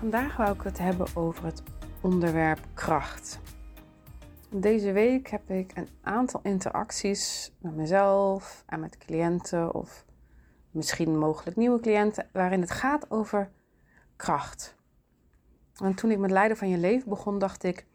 [0.00, 1.62] Vandaag wou ik het hebben over het
[2.00, 3.40] onderwerp kracht.
[4.50, 10.04] Deze week heb ik een aantal interacties met mezelf en met cliënten of
[10.70, 13.50] misschien mogelijk nieuwe cliënten waarin het gaat over
[14.16, 14.76] kracht.
[15.82, 17.86] En toen ik met Leider van je leven begon, dacht ik,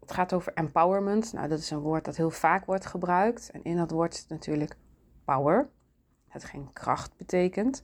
[0.00, 1.32] het gaat over empowerment.
[1.32, 3.50] Nou, dat is een woord dat heel vaak wordt gebruikt.
[3.50, 4.76] En in dat woord zit natuurlijk
[5.24, 5.68] power,
[6.28, 7.82] het geen kracht betekent.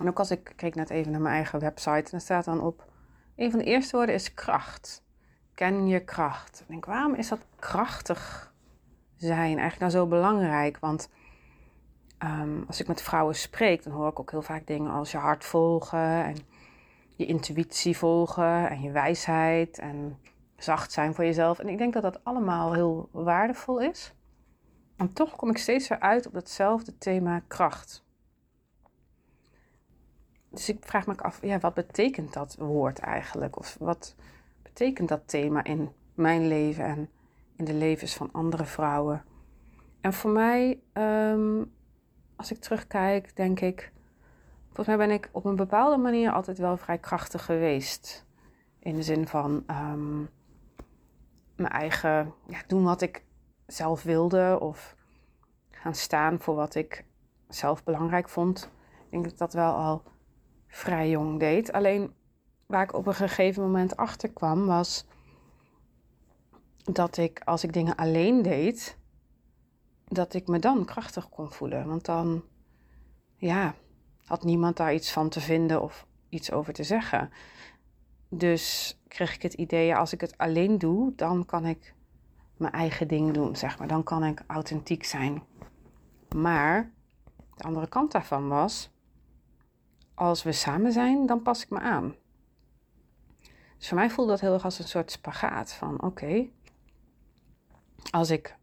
[0.00, 2.84] En ook als ik keek net even naar mijn eigen website, en staat dan op,
[3.36, 5.02] een van de eerste woorden is kracht.
[5.54, 6.60] Ken je kracht.
[6.60, 8.52] Ik denk, waarom is dat krachtig
[9.16, 10.78] zijn eigenlijk nou zo belangrijk?
[10.78, 11.08] Want
[12.18, 15.18] ehm, als ik met vrouwen spreek, dan hoor ik ook heel vaak dingen als je
[15.18, 16.36] hart volgen en
[17.16, 20.18] je intuïtie volgen en je wijsheid en
[20.56, 21.58] zacht zijn voor jezelf.
[21.58, 24.14] En ik denk dat dat allemaal heel waardevol is.
[24.96, 28.03] En toch kom ik steeds weer uit op datzelfde thema kracht.
[30.54, 33.58] Dus ik vraag me af, ja, wat betekent dat woord eigenlijk?
[33.58, 34.14] Of wat
[34.62, 37.08] betekent dat thema in mijn leven en
[37.56, 39.24] in de levens van andere vrouwen?
[40.00, 41.64] En voor mij, ehm,
[42.36, 43.92] als ik terugkijk, denk ik,
[44.66, 48.26] volgens mij ben ik op een bepaalde manier altijd wel vrij krachtig geweest.
[48.78, 50.18] In de zin van ehm,
[51.56, 53.24] mijn eigen, ja, doen wat ik
[53.66, 54.96] zelf wilde of
[55.70, 57.04] gaan staan voor wat ik
[57.48, 58.70] zelf belangrijk vond.
[59.04, 60.02] Ik denk dat dat wel al
[60.74, 61.72] vrij jong deed.
[61.72, 62.14] Alleen
[62.66, 65.04] waar ik op een gegeven moment achter kwam was
[66.84, 68.98] dat ik als ik dingen alleen deed,
[70.04, 71.86] dat ik me dan krachtig kon voelen.
[71.86, 72.44] Want dan,
[73.36, 73.74] ja,
[74.24, 77.30] had niemand daar iets van te vinden of iets over te zeggen.
[78.28, 81.94] Dus kreeg ik het idee, als ik het alleen doe, dan kan ik
[82.56, 83.88] mijn eigen ding doen, zeg maar.
[83.88, 85.42] Dan kan ik authentiek zijn.
[86.36, 86.92] Maar
[87.56, 88.93] de andere kant daarvan was,
[90.14, 92.14] als we samen zijn, dan pas ik me aan.
[93.78, 96.48] Dus voor mij voelde dat heel erg als een soort spagaat van oké,
[98.10, 98.56] als ik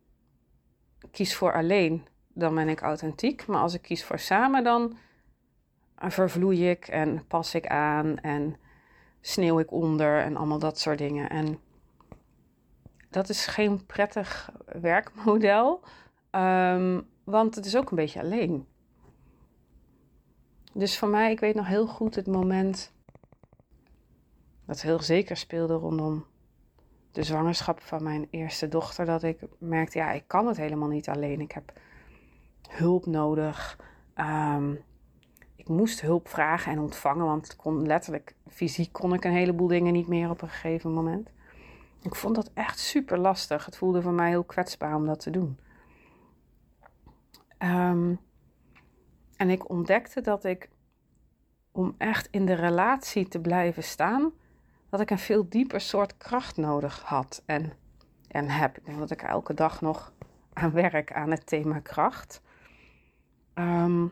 [1.11, 3.45] kies voor alleen, dan ben ik authentiek.
[3.47, 4.97] Maar als ik kies voor samen, dan
[5.97, 8.56] vervloei ik en pas ik aan en
[9.22, 11.29] sneeuw ik onder en allemaal dat soort dingen.
[11.29, 11.59] En
[13.09, 15.84] dat is geen prettig werkmodel,
[16.31, 18.67] um, want het is ook een beetje alleen.
[20.73, 22.93] Dus voor mij, ik weet nog heel goed het moment
[24.65, 26.25] dat heel zeker speelde rondom
[27.11, 29.05] de zwangerschap van mijn eerste dochter.
[29.05, 31.41] Dat ik merkte, ja, ik kan het helemaal niet alleen.
[31.41, 31.73] Ik heb
[32.69, 33.79] hulp nodig.
[34.15, 34.79] Um,
[35.55, 39.93] ik moest hulp vragen en ontvangen, want kon letterlijk, fysiek kon ik een heleboel dingen
[39.93, 41.29] niet meer op een gegeven moment.
[42.01, 43.65] Ik vond dat echt super lastig.
[43.65, 45.59] Het voelde voor mij heel kwetsbaar om dat te doen.
[47.59, 48.19] Um,
[49.41, 50.69] en ik ontdekte dat ik,
[51.72, 54.31] om echt in de relatie te blijven staan,
[54.90, 57.74] dat ik een veel dieper soort kracht nodig had en,
[58.28, 58.78] en heb.
[58.78, 60.13] Ik denk dat ik elke dag nog
[60.53, 62.41] aan werk aan het thema kracht.
[63.53, 64.06] Um,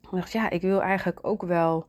[0.00, 1.88] ik dacht, ja, ik wil eigenlijk ook wel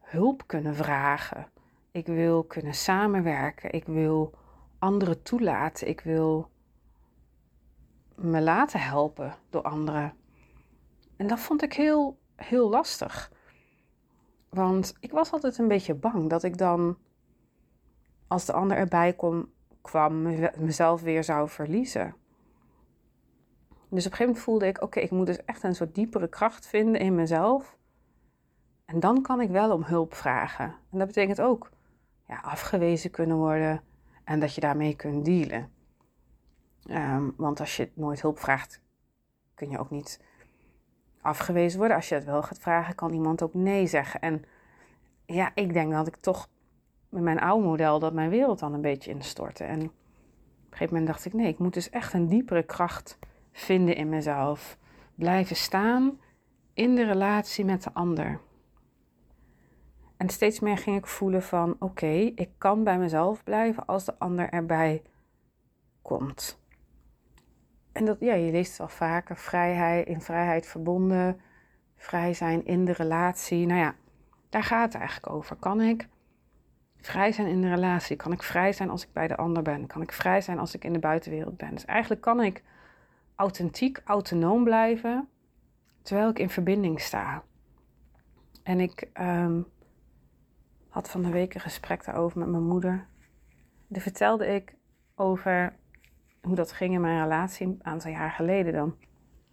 [0.00, 1.46] hulp kunnen vragen.
[1.90, 3.72] Ik wil kunnen samenwerken.
[3.72, 4.34] Ik wil
[4.78, 5.88] anderen toelaten.
[5.88, 6.50] Ik wil
[8.14, 10.12] me laten helpen door anderen.
[11.18, 13.32] En dat vond ik heel, heel lastig.
[14.48, 16.98] Want ik was altijd een beetje bang dat ik dan,
[18.26, 19.16] als de ander erbij
[19.80, 20.22] kwam,
[20.56, 22.14] mezelf weer zou verliezen.
[23.68, 26.28] Dus op een gegeven moment voelde ik, oké, ik moet dus echt een soort diepere
[26.28, 27.76] kracht vinden in mezelf.
[28.84, 30.74] En dan kan ik wel om hulp vragen.
[30.90, 31.70] En dat betekent ook
[32.26, 33.82] ja, afgewezen kunnen worden
[34.24, 35.70] en dat je daarmee kunt dealen.
[36.90, 38.80] Um, want als je nooit hulp vraagt,
[39.54, 40.20] kun je ook niet
[41.28, 41.96] afgewezen worden.
[41.96, 44.20] Als je het wel gaat vragen, kan iemand ook nee zeggen.
[44.20, 44.44] En
[45.26, 46.48] ja, ik denk dat ik toch
[47.08, 49.64] met mijn oude model dat mijn wereld dan een beetje instortte.
[49.64, 49.90] En op een
[50.70, 53.18] gegeven moment dacht ik, nee, ik moet dus echt een diepere kracht
[53.52, 54.78] vinden in mezelf.
[55.14, 56.20] Blijven staan
[56.74, 58.40] in de relatie met de ander.
[60.16, 64.18] En steeds meer ging ik voelen van, oké, ik kan bij mezelf blijven als de
[64.18, 65.02] ander erbij
[66.02, 66.60] komt.
[67.98, 71.40] En dat, ja, je leest het wel vaker, vrijheid, in vrijheid verbonden,
[71.96, 73.66] vrij zijn in de relatie.
[73.66, 73.94] Nou ja,
[74.48, 75.56] Daar gaat het eigenlijk over.
[75.56, 76.08] Kan ik
[77.00, 78.16] vrij zijn in de relatie?
[78.16, 79.86] Kan ik vrij zijn als ik bij de ander ben?
[79.86, 81.70] Kan ik vrij zijn als ik in de buitenwereld ben?
[81.70, 82.62] Dus eigenlijk kan ik
[83.34, 85.28] authentiek, autonoom blijven
[86.02, 87.42] terwijl ik in verbinding sta.
[88.62, 89.60] En ik ehm,
[90.88, 93.06] had van de week een gesprek daarover met mijn moeder.
[93.86, 94.74] Daar vertelde ik
[95.14, 95.76] over
[96.42, 98.96] hoe dat ging in mijn relatie een aantal jaar geleden dan.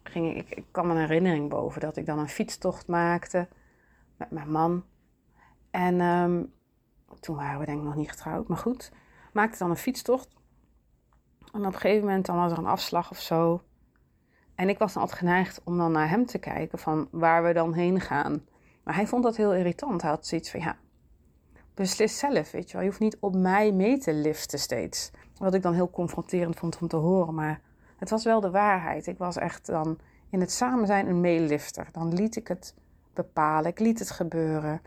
[0.04, 3.48] Ging ik, ik kwam een herinnering boven dat ik dan een fietstocht maakte
[4.18, 4.84] met mijn man.
[5.72, 6.44] En ehm,
[7.20, 8.92] toen waren we denk ik nog niet getrouwd, maar goed.
[9.34, 10.36] Maakte dan een fietstocht.
[11.54, 13.64] En op een gegeven moment dan was er een afslag of zo.
[14.56, 17.54] En ik was dan altijd geneigd om dan naar hem te kijken van waar we
[17.54, 18.46] dan heen gaan.
[18.84, 20.02] Maar hij vond dat heel irritant.
[20.02, 20.78] Hij had zoiets van ja,
[21.74, 22.82] beslis zelf, weet je wel.
[22.82, 25.12] Je hoeft niet op mij mee te liften steeds.
[25.38, 27.34] Wat ik dan heel confronterend vond om te horen.
[27.34, 27.62] Maar
[27.98, 29.08] het was wel de waarheid.
[29.08, 29.98] Ik was echt dan
[30.30, 31.88] in het samen zijn een meelifter.
[31.92, 32.76] Dan liet ik het
[33.14, 33.72] bepalen.
[33.72, 34.82] Ik liet het gebeuren.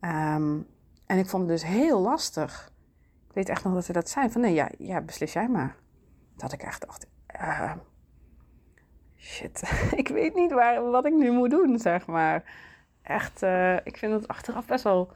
[0.00, 0.58] Ehm,
[1.06, 2.72] en ik vond het dus heel lastig.
[3.28, 4.30] Ik weet echt nog dat ze dat zei.
[4.30, 5.76] Van nee, ja, beslis jij maar.
[6.36, 7.06] Dat ik echt dacht...
[7.40, 7.72] Uh,
[9.16, 9.62] shit,
[10.02, 12.44] ik weet niet waar, wat ik nu moet doen, zeg maar.
[13.02, 15.12] Echt, uh, ik vind het achteraf best wel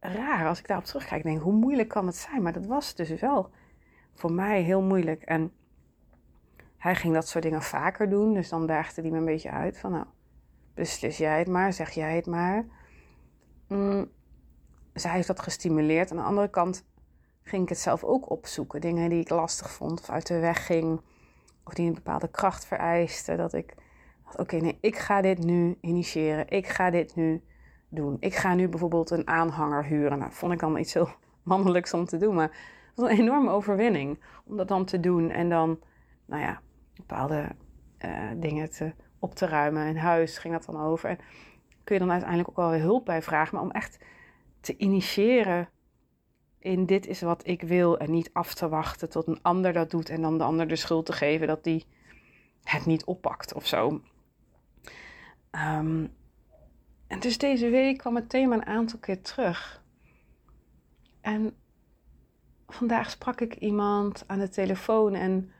[0.00, 1.24] raar als ik daarop terugkijk.
[1.24, 2.42] Ik denk, hoe moeilijk kan het zijn?
[2.42, 3.50] Maar dat was dus wel
[4.20, 5.22] voor mij heel moeilijk.
[5.22, 5.52] En
[6.76, 8.34] hij ging dat soort dingen vaker doen.
[8.34, 10.06] Dus dan daagde hij me een beetje uit van, nou,
[10.74, 12.64] beslis jij het maar, zeg jij het maar.
[13.68, 14.10] Mm,
[14.92, 16.10] hij heeft dat gestimuleerd.
[16.10, 16.84] Aan de andere kant
[17.42, 18.80] ging ik het zelf ook opzoeken.
[18.80, 21.00] Dingen die ik lastig vond of uit de weg ging.
[21.64, 23.36] Of die een bepaalde kracht vereisten.
[23.36, 23.74] Dat ik
[24.36, 26.48] oké, nee, ik ga dit nu initiëren.
[26.48, 27.42] Ik ga dit nu
[27.88, 28.16] doen.
[28.20, 30.18] Ik ga nu bijvoorbeeld een aanhanger huren.
[30.18, 31.08] Nou, vond ik dan iets heel
[31.42, 32.34] mannelijks om te doen.
[32.34, 32.50] Maar
[32.94, 35.30] was een enorme overwinning om dat dan te doen.
[35.30, 35.80] En dan,
[36.26, 36.60] nou ja,
[36.94, 37.48] bepaalde
[38.04, 39.86] uh, dingen te, op te ruimen.
[39.86, 41.10] In huis ging dat dan over.
[41.10, 41.18] En
[41.84, 43.54] kun je dan uiteindelijk ook wel hulp bij vragen.
[43.54, 43.98] Maar om echt
[44.60, 45.68] te initiëren
[46.58, 47.98] in dit is wat ik wil.
[47.98, 50.08] En niet af te wachten tot een ander dat doet.
[50.08, 51.86] En dan de ander de schuld te geven dat die
[52.64, 54.00] het niet oppakt of zo.
[55.52, 56.18] Um,
[57.06, 59.82] en dus deze week kwam het thema een aantal keer terug.
[61.20, 61.56] En
[62.74, 65.52] vandaag sprak ik iemand aan de telefoon en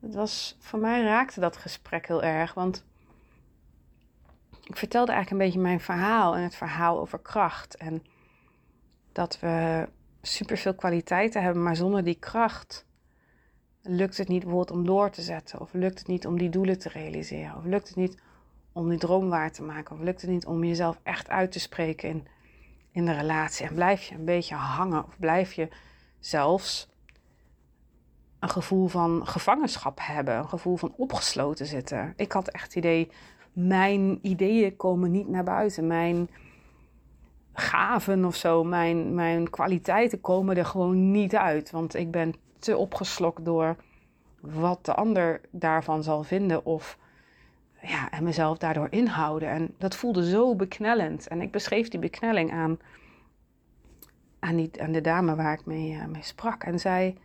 [0.00, 2.84] het was, voor mij raakte dat gesprek heel erg, want
[4.64, 8.02] ik vertelde eigenlijk een beetje mijn verhaal en het verhaal over kracht en
[9.12, 9.88] dat we
[10.22, 12.86] superveel kwaliteiten hebben, maar zonder die kracht
[13.82, 16.78] lukt het niet bijvoorbeeld om door te zetten of lukt het niet om die doelen
[16.78, 18.16] te realiseren of lukt het niet
[18.72, 19.96] om die droom waar te maken?
[19.96, 22.26] Of lukt het niet om jezelf echt uit te spreken in,
[22.92, 23.66] in de relatie?
[23.66, 25.04] En blijf je een beetje hangen?
[25.04, 25.68] Of blijf je
[26.20, 26.88] zelfs
[28.38, 30.36] een gevoel van gevangenschap hebben?
[30.36, 32.12] Een gevoel van opgesloten zitten?
[32.16, 33.10] Ik had echt het idee,
[33.52, 35.86] mijn ideeën komen niet naar buiten.
[35.86, 36.30] Mijn
[37.52, 41.70] gaven of zo, mijn, mijn kwaliteiten komen er gewoon niet uit.
[41.70, 43.76] Want ik ben te opgeslokt door
[44.40, 46.64] wat de ander daarvan zal vinden.
[46.64, 46.98] Of
[47.82, 49.48] ja, en mezelf daardoor inhouden.
[49.48, 51.28] En dat voelde zo beknellend.
[51.28, 52.78] En ik beschreef die beknelling aan,
[54.40, 56.62] aan, die, aan de dame waar ik mee, uh, mee sprak.
[56.62, 57.16] En zij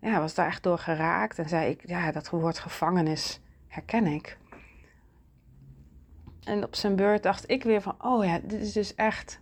[0.00, 1.38] ja, was daar echt door geraakt.
[1.38, 4.38] En zei ik, ja, dat woord gevangenis herken ik.
[6.44, 9.40] En op zijn beurt dacht ik weer van, oh ja, dit is dus echt...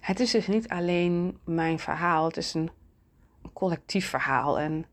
[0.00, 2.70] Het is dus niet alleen mijn verhaal, het is een,
[3.52, 4.58] collectief verhaal.
[4.58, 4.86] En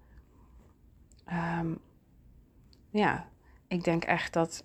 [1.60, 1.80] um,
[2.90, 3.28] ja,
[3.68, 4.64] ik denk echt dat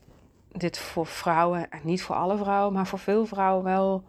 [0.53, 4.05] dit voor vrouwen, en niet voor alle vrouwen, maar voor veel vrouwen wel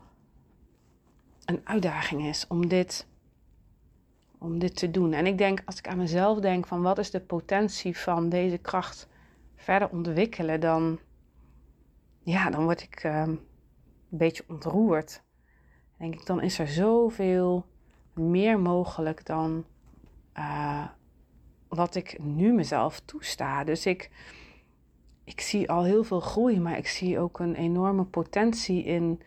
[1.50, 3.08] een uitdaging is om dit,
[4.38, 5.14] om dit te doen.
[5.14, 8.58] En ik denk, als ik aan mezelf denk van wat is de potentie van deze
[8.58, 9.08] kracht
[9.56, 11.00] verder ontwikkelen, dan,
[12.24, 13.40] ja, dan word ik um, een
[14.10, 15.24] beetje ontroerd.
[15.98, 17.66] Denk ik, dan is er zoveel
[18.14, 19.66] meer mogelijk dan
[20.38, 20.86] uh,
[21.68, 23.64] wat ik nu mezelf toesta.
[23.64, 24.10] Dus ik
[25.24, 29.22] ik zie al heel veel groei, maar ik zie ook een enorme potentie in,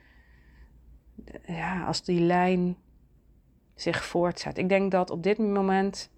[1.46, 2.76] ja, als die lijn
[3.74, 4.58] zich voortzet.
[4.58, 6.10] Ik denk dat op dit moment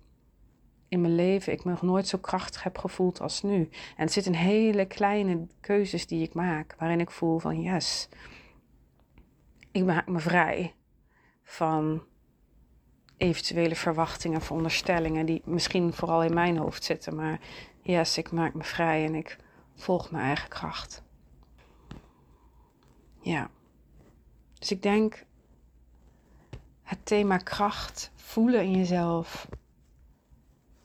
[0.89, 3.69] in mijn leven ik me nog nooit zo krachtig heb gevoeld als nu.
[3.97, 8.09] En het zit in hele kleine keuzes die ik maak, waarin ik voel van yes,
[9.73, 10.75] ik maak me vrij
[11.43, 12.03] van
[13.17, 17.41] eventuele verwachtingen, veronderstellingen die misschien vooral in mijn hoofd zitten, maar
[17.83, 19.39] yes, ik maak me vrij en ik
[19.75, 21.03] volg mijn eigen kracht.
[23.21, 23.51] Ja.
[24.65, 25.25] Dus ik denk
[26.83, 29.49] het thema kracht, voelen in jezelf,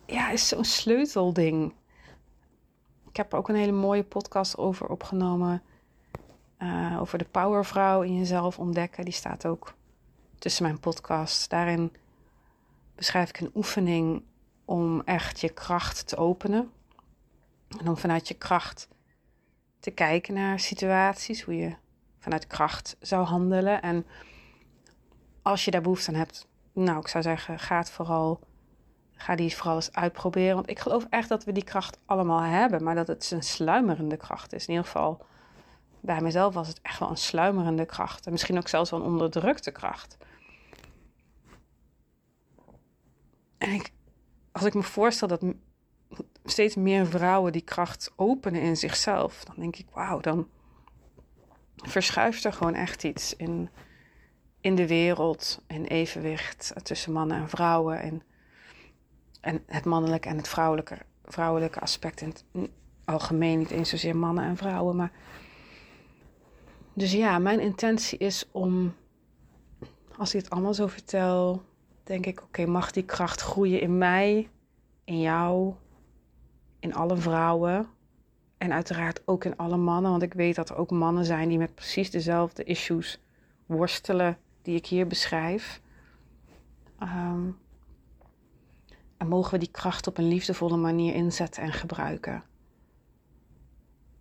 [0.05, 1.73] ja, is zo'n sleutelding.
[3.09, 5.61] Ik heb er ook een hele mooie podcast over opgenomen
[6.57, 9.05] uh, over de powervrouw in jezelf ontdekken.
[9.05, 9.73] Die staat ook
[10.39, 11.47] tussen mijn podcasts.
[11.47, 11.91] Daarin
[12.95, 14.23] beschrijf ik een oefening
[14.65, 16.71] om echt je kracht te openen.
[17.77, 18.87] En om vanuit je kracht
[19.79, 21.75] te kijken naar situaties, hoe je
[22.19, 23.81] vanuit kracht zou handelen.
[23.81, 24.05] En
[25.41, 28.39] als je daar behoefte aan hebt, nou, ik zou zeggen, ga het vooral,
[29.11, 30.55] ga die vooral eens uitproberen.
[30.55, 34.17] Want ik geloof echt dat we die kracht allemaal hebben, maar dat het een sluimerende
[34.17, 34.63] kracht is.
[34.65, 35.25] In ieder geval,
[35.99, 38.25] bij mezelf was het echt wel een sluimerende kracht.
[38.25, 40.17] En misschien ook zelfs wel een onderdrukte kracht.
[43.57, 43.91] En ik,
[44.51, 45.43] als ik me voorstel dat
[46.43, 50.47] steeds meer vrouwen die kracht openen in zichzelf, dan denk ik, wauw, dan
[51.87, 53.69] verschuift er gewoon echt iets in,
[54.61, 57.99] in de wereld, in evenwicht tussen mannen en vrouwen.
[57.99, 58.23] En,
[59.41, 62.43] en het mannelijke en het vrouwelijke, vrouwelijke aspect in het
[63.05, 64.95] algemeen, niet eens zozeer mannen en vrouwen.
[64.95, 65.11] Maar...
[66.93, 68.95] Dus ja, mijn intentie is om,
[70.17, 71.63] als ik het allemaal zo vertel,
[72.03, 74.49] denk ik, oké, mag die kracht groeien in mij,
[75.03, 75.73] in jou,
[76.79, 77.89] in alle vrouwen
[78.59, 81.57] en uiteraard ook in alle mannen, want ik weet dat er ook mannen zijn die
[81.57, 83.21] met precies dezelfde issues
[83.65, 85.81] worstelen die ik hier beschrijf.
[87.01, 87.57] Um,
[89.17, 92.43] en mogen we die kracht op een liefdevolle manier inzetten en gebruiken.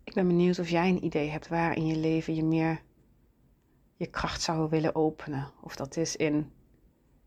[0.04, 2.80] Ik ben benieuwd of jij een idee hebt waar in je leven je meer
[3.96, 5.50] je kracht zou willen openen.
[5.60, 6.52] Of dat is in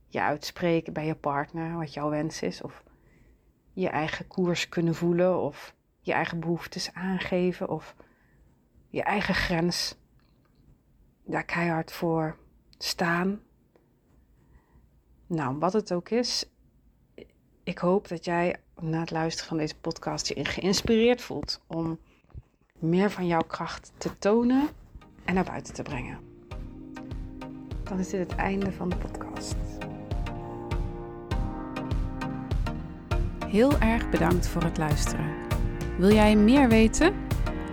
[0.08, 2.62] je uitspreken bij je partner, wat jouw wens is.
[2.62, 2.84] Of
[3.74, 5.40] je eigen koers kunnen voelen.
[5.40, 7.70] Of je eigen behoeftes aangeven.
[7.70, 7.96] Of
[8.90, 9.96] je eigen grens
[11.26, 12.38] daar keihard voor
[12.78, 13.40] staan.
[15.28, 16.46] Nou, wat het ook is.
[17.64, 22.00] Ik hoop dat jij na het luisteren van deze podcast je geïnspireerd voelt om
[22.80, 24.70] meer van jouw kracht te tonen
[25.26, 26.20] en naar buiten te brengen.
[27.84, 29.56] Dan is dit het einde van de podcast.
[33.48, 35.51] Heel erg bedankt voor het luisteren.
[35.98, 37.14] Wil jij meer weten?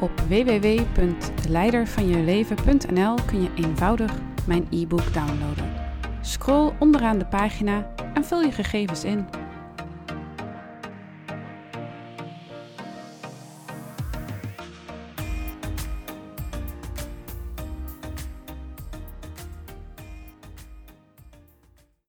[0.01, 4.13] Op www.leidervanjeleven.nl kun je eenvoudig
[4.47, 5.73] mijn e-book downloaden.
[6.21, 9.27] Scroll onderaan de pagina en vul je gegevens in.